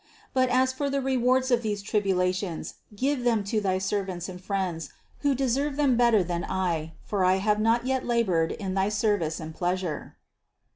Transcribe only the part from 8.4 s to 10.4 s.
in thy service and pleasure."